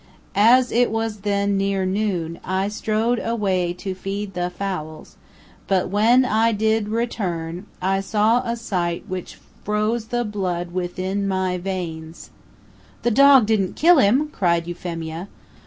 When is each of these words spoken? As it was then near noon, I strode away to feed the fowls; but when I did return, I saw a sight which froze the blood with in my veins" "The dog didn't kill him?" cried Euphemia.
As 0.33 0.71
it 0.71 0.89
was 0.89 1.17
then 1.17 1.57
near 1.57 1.85
noon, 1.85 2.39
I 2.43 2.69
strode 2.69 3.19
away 3.23 3.71
to 3.73 3.93
feed 3.93 4.33
the 4.33 4.49
fowls; 4.49 5.15
but 5.67 5.89
when 5.89 6.25
I 6.25 6.53
did 6.53 6.89
return, 6.89 7.67
I 7.83 7.99
saw 7.99 8.41
a 8.41 8.55
sight 8.55 9.03
which 9.07 9.37
froze 9.63 10.05
the 10.05 10.25
blood 10.25 10.71
with 10.71 10.97
in 10.97 11.27
my 11.27 11.59
veins" 11.59 12.31
"The 13.03 13.11
dog 13.11 13.45
didn't 13.45 13.75
kill 13.75 13.99
him?" 13.99 14.29
cried 14.29 14.65
Euphemia. 14.65 15.27